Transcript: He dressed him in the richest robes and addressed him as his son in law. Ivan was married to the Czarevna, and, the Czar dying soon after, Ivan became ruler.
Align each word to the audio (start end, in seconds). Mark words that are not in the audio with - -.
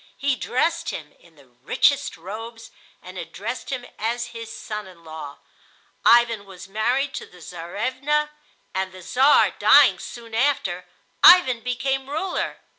He 0.17 0.35
dressed 0.35 0.89
him 0.89 1.13
in 1.19 1.35
the 1.35 1.45
richest 1.45 2.17
robes 2.17 2.71
and 3.03 3.19
addressed 3.19 3.69
him 3.69 3.85
as 3.99 4.29
his 4.33 4.51
son 4.51 4.87
in 4.87 5.03
law. 5.03 5.37
Ivan 6.03 6.45
was 6.45 6.67
married 6.67 7.13
to 7.13 7.27
the 7.27 7.37
Czarevna, 7.37 8.31
and, 8.73 8.93
the 8.93 9.03
Czar 9.03 9.51
dying 9.59 9.99
soon 9.99 10.33
after, 10.33 10.87
Ivan 11.21 11.59
became 11.59 12.09
ruler. 12.09 12.57